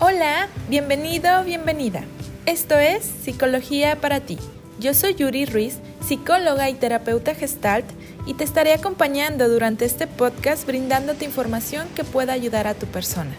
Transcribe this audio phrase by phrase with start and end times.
[0.00, 2.04] Hola, bienvenido, bienvenida.
[2.46, 4.38] Esto es Psicología para ti.
[4.78, 7.84] Yo soy Yuri Ruiz, psicóloga y terapeuta gestalt,
[8.24, 13.32] y te estaré acompañando durante este podcast brindándote información que pueda ayudar a tu persona.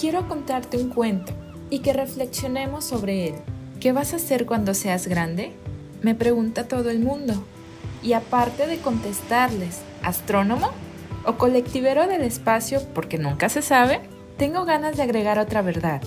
[0.00, 1.34] Quiero contarte un cuento
[1.68, 3.34] y que reflexionemos sobre él.
[3.80, 5.52] ¿Qué vas a hacer cuando seas grande?
[6.00, 7.44] Me pregunta todo el mundo.
[8.02, 10.70] Y aparte de contestarles, ¿astrónomo?
[11.26, 14.13] ¿O colectivero del espacio porque nunca se sabe?
[14.36, 16.02] Tengo ganas de agregar otra verdad.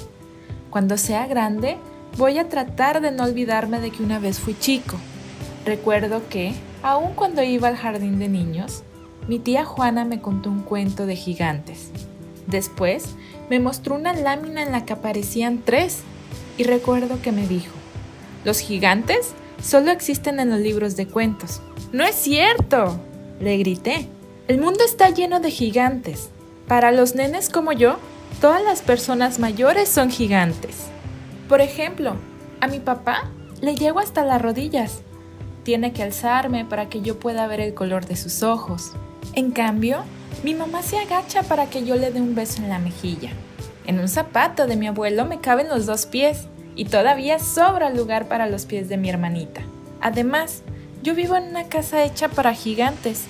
[0.69, 1.77] Cuando sea grande,
[2.17, 4.97] voy a tratar de no olvidarme de que una vez fui chico.
[5.65, 6.53] Recuerdo que,
[6.83, 8.83] aun cuando iba al jardín de niños,
[9.27, 11.91] mi tía Juana me contó un cuento de gigantes.
[12.47, 13.15] Después,
[13.49, 15.99] me mostró una lámina en la que aparecían tres
[16.57, 17.73] y recuerdo que me dijo,
[18.43, 21.61] los gigantes solo existen en los libros de cuentos.
[21.91, 22.99] No es cierto,
[23.39, 24.07] le grité.
[24.47, 26.29] El mundo está lleno de gigantes.
[26.67, 27.97] Para los nenes como yo,
[28.41, 30.75] Todas las personas mayores son gigantes.
[31.49, 32.17] Por ejemplo,
[32.61, 35.01] a mi papá le llego hasta las rodillas.
[35.63, 38.91] Tiene que alzarme para que yo pueda ver el color de sus ojos.
[39.33, 40.03] En cambio,
[40.43, 43.31] mi mamá se agacha para que yo le dé un beso en la mejilla.
[43.87, 46.43] En un zapato de mi abuelo me caben los dos pies
[46.75, 49.61] y todavía sobra lugar para los pies de mi hermanita.
[49.99, 50.61] Además,
[51.01, 53.23] yo vivo en una casa hecha para gigantes.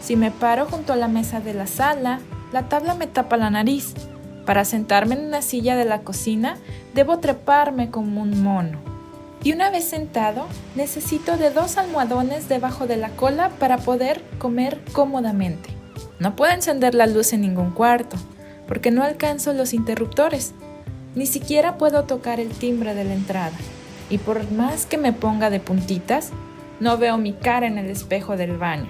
[0.00, 2.20] Si me paro junto a la mesa de la sala,
[2.54, 3.92] la tabla me tapa la nariz
[4.46, 6.56] para sentarme en una silla de la cocina,
[6.94, 8.78] debo treparme como un mono.
[9.42, 14.80] Y una vez sentado, necesito de dos almohadones debajo de la cola para poder comer
[14.92, 15.68] cómodamente.
[16.18, 18.16] No puedo encender la luz en ningún cuarto,
[18.66, 20.52] porque no alcanzo los interruptores.
[21.14, 23.56] Ni siquiera puedo tocar el timbre de la entrada.
[24.10, 26.30] Y por más que me ponga de puntitas,
[26.80, 28.88] no veo mi cara en el espejo del baño.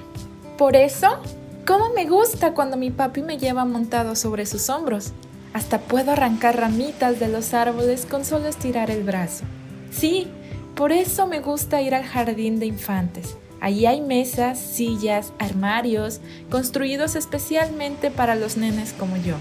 [0.57, 1.21] Por eso,
[1.67, 5.13] ¿cómo me gusta cuando mi papi me lleva montado sobre sus hombros?
[5.57, 9.45] Hasta puedo arrancar ramitas de los árboles con solo estirar el brazo.
[9.91, 10.29] Sí,
[10.75, 13.39] por eso me gusta ir al jardín de infantes.
[13.63, 16.21] Allí hay mesas, sillas, armarios,
[16.51, 19.37] construidos especialmente para los nenes como yo.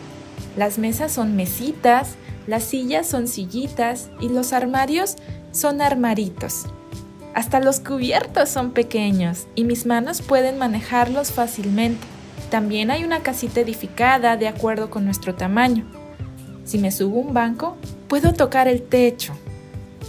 [0.56, 2.16] Las mesas son mesitas,
[2.48, 5.18] las sillas son sillitas y los armarios
[5.52, 6.64] son armaritos.
[7.34, 12.08] Hasta los cubiertos son pequeños y mis manos pueden manejarlos fácilmente.
[12.50, 16.05] También hay una casita edificada de acuerdo con nuestro tamaño.
[16.66, 17.78] Si me subo un banco,
[18.08, 19.34] puedo tocar el techo.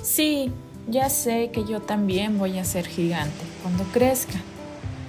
[0.03, 0.51] Sí,
[0.89, 4.41] ya sé que yo también voy a ser gigante cuando crezca.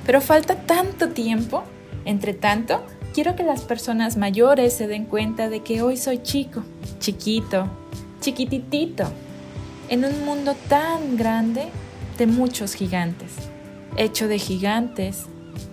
[0.05, 1.63] Pero falta tanto tiempo.
[2.05, 6.63] Entre tanto, quiero que las personas mayores se den cuenta de que hoy soy chico,
[6.99, 7.67] chiquito,
[8.21, 9.05] chiquititito,
[9.89, 11.67] en un mundo tan grande
[12.17, 13.31] de muchos gigantes,
[13.95, 15.25] hecho de gigantes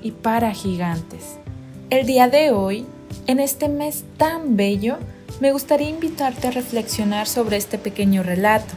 [0.02, 1.38] y para gigantes.
[1.90, 2.86] El día de hoy,
[3.26, 4.98] en este mes tan bello,
[5.40, 8.74] me gustaría invitarte a reflexionar sobre este pequeño relato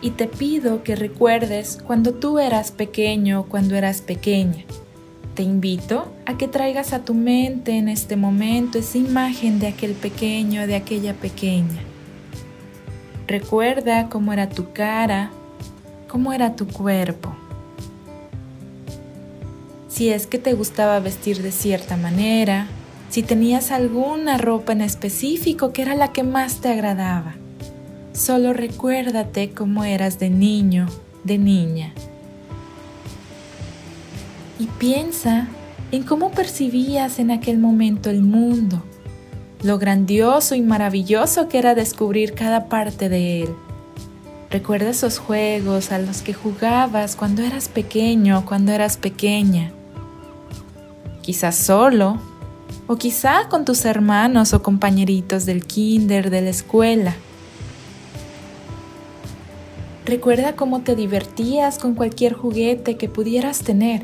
[0.00, 4.64] y te pido que recuerdes cuando tú eras pequeño, cuando eras pequeña.
[5.34, 9.92] Te invito a que traigas a tu mente en este momento esa imagen de aquel
[9.92, 11.80] pequeño, de aquella pequeña.
[13.28, 15.30] Recuerda cómo era tu cara,
[16.08, 17.34] cómo era tu cuerpo.
[19.88, 22.66] Si es que te gustaba vestir de cierta manera,
[23.12, 27.34] si tenías alguna ropa en específico que era la que más te agradaba.
[28.14, 30.86] Solo recuérdate cómo eras de niño,
[31.22, 31.92] de niña.
[34.58, 35.48] Y piensa
[35.90, 38.82] en cómo percibías en aquel momento el mundo,
[39.62, 43.50] lo grandioso y maravilloso que era descubrir cada parte de él.
[44.48, 49.70] Recuerda esos juegos a los que jugabas cuando eras pequeño, cuando eras pequeña.
[51.20, 52.31] Quizás solo
[52.92, 57.16] o quizá con tus hermanos o compañeritos del kinder, de la escuela.
[60.04, 64.02] Recuerda cómo te divertías con cualquier juguete que pudieras tener.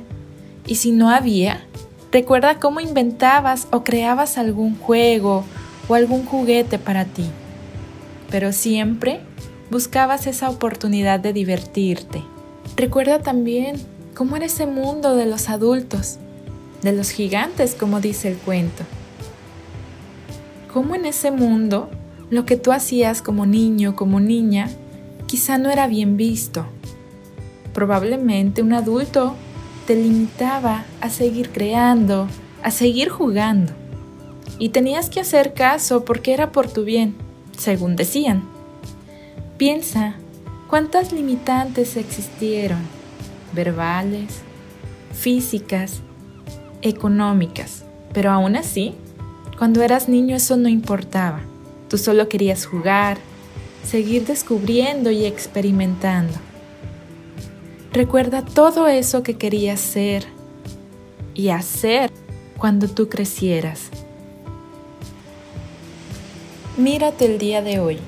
[0.66, 1.66] Y si no había,
[2.10, 5.44] recuerda cómo inventabas o creabas algún juego
[5.86, 7.26] o algún juguete para ti.
[8.30, 9.20] Pero siempre
[9.70, 12.24] buscabas esa oportunidad de divertirte.
[12.74, 13.76] Recuerda también
[14.14, 16.18] cómo era ese mundo de los adultos
[16.82, 18.84] de los gigantes, como dice el cuento.
[20.72, 21.90] Cómo en ese mundo
[22.30, 24.68] lo que tú hacías como niño, como niña,
[25.26, 26.66] quizá no era bien visto.
[27.72, 29.34] Probablemente un adulto
[29.86, 32.28] te limitaba a seguir creando,
[32.62, 33.72] a seguir jugando.
[34.58, 37.14] Y tenías que hacer caso porque era por tu bien,
[37.56, 38.42] según decían.
[39.56, 40.16] Piensa
[40.68, 42.80] cuántas limitantes existieron,
[43.54, 44.40] verbales,
[45.12, 46.02] físicas,
[46.82, 48.94] económicas, pero aún así,
[49.58, 51.40] cuando eras niño eso no importaba.
[51.88, 53.18] Tú solo querías jugar,
[53.84, 56.34] seguir descubriendo y experimentando.
[57.92, 60.24] Recuerda todo eso que querías ser
[61.34, 62.10] y hacer
[62.58, 63.88] cuando tú crecieras.
[66.76, 67.98] Mírate el día de hoy.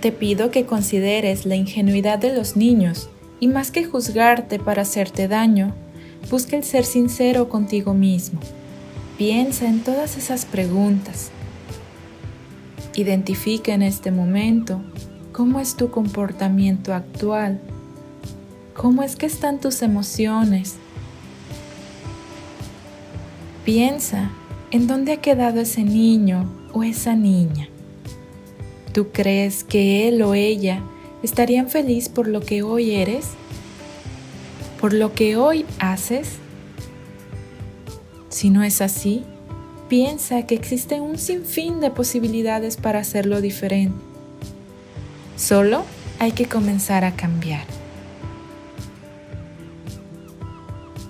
[0.00, 5.28] Te pido que consideres la ingenuidad de los niños y más que juzgarte para hacerte
[5.28, 5.74] daño,
[6.30, 8.40] busca el ser sincero contigo mismo.
[9.16, 11.30] Piensa en todas esas preguntas.
[12.94, 14.80] Identifica en este momento
[15.32, 17.60] cómo es tu comportamiento actual,
[18.74, 20.76] cómo es que están tus emociones.
[23.64, 24.30] Piensa
[24.70, 27.68] en dónde ha quedado ese niño o esa niña.
[28.92, 30.82] ¿Tú crees que él o ella
[31.22, 33.26] estarían feliz por lo que hoy eres?
[34.80, 36.36] ¿Por lo que hoy haces?
[38.28, 39.24] Si no es así,
[39.88, 43.96] piensa que existe un sinfín de posibilidades para hacerlo diferente.
[45.36, 45.84] Solo
[46.20, 47.64] hay que comenzar a cambiar.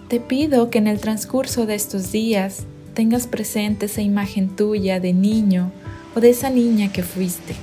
[0.09, 2.65] Te pido que en el transcurso de estos días
[2.95, 5.73] tengas presente esa imagen tuya de niño
[6.17, 7.55] o de esa niña que fuiste.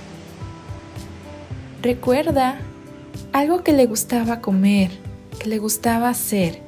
[1.82, 2.60] Recuerda
[3.34, 4.92] algo que le gustaba comer,
[5.36, 6.62] que le gustaba hacer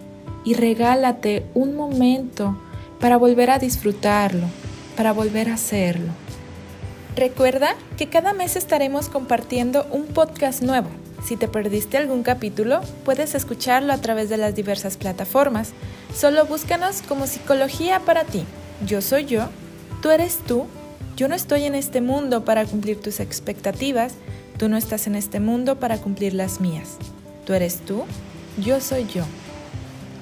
[0.44, 2.58] y regálate un momento
[3.00, 4.48] para volver a disfrutarlo,
[4.96, 6.12] para volver a hacerlo.
[7.16, 10.88] Recuerda que cada mes estaremos compartiendo un podcast nuevo.
[11.25, 15.72] Si te perdiste algún capítulo, puedes escucharlo a través de las diversas plataformas.
[16.16, 18.44] Solo búscanos como Psicología para ti.
[18.86, 19.50] Yo soy yo,
[20.02, 20.68] tú eres tú,
[21.16, 24.14] yo no estoy en este mundo para cumplir tus expectativas,
[24.60, 26.98] tú no estás en este mundo para cumplir las mías.
[27.46, 28.04] Tú eres tú,
[28.57, 29.24] yo soy yo.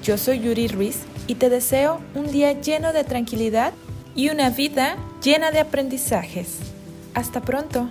[0.02, 3.72] Yo soy Yuri Ruiz y te deseo un día lleno de tranquilidad
[4.14, 6.58] y una vida llena de aprendizajes.
[7.14, 7.88] Hasta pronto.